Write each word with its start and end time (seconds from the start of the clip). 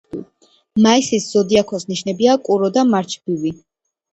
მაისის 0.85 1.27
ზოდიაქოს 1.35 1.85
ნიშნებია 1.91 2.35
კურო 2.49 2.73
და 2.79 2.87
მარჩბივი. 2.95 3.57